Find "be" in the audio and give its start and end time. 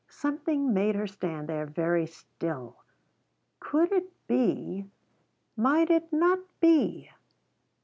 4.27-4.89, 6.59-7.11